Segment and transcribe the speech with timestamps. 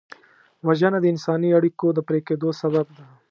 [0.67, 3.03] وژنه د انساني اړیکو د پرې کېدو سبب ده